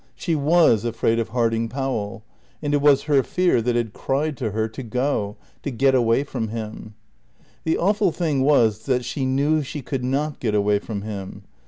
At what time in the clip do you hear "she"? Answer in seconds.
0.15-0.33, 9.05-9.27, 9.61-9.83